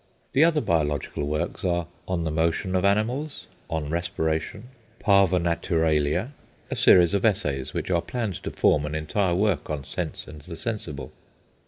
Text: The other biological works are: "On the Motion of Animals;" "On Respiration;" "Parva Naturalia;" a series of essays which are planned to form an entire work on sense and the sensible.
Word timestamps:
The 0.33 0.43
other 0.43 0.61
biological 0.61 1.27
works 1.27 1.63
are: 1.63 1.85
"On 2.07 2.23
the 2.23 2.31
Motion 2.31 2.73
of 2.75 2.83
Animals;" 2.83 3.45
"On 3.69 3.87
Respiration;" 3.87 4.69
"Parva 4.97 5.37
Naturalia;" 5.37 6.29
a 6.71 6.75
series 6.75 7.13
of 7.13 7.23
essays 7.23 7.75
which 7.75 7.91
are 7.91 8.01
planned 8.01 8.41
to 8.41 8.49
form 8.49 8.87
an 8.87 8.95
entire 8.95 9.35
work 9.35 9.69
on 9.69 9.83
sense 9.83 10.25
and 10.27 10.41
the 10.41 10.55
sensible. 10.55 11.11